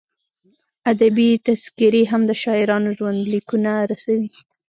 [0.91, 4.29] ادبي تذکرې هم د شاعرانو ژوندلیکونه رسوي.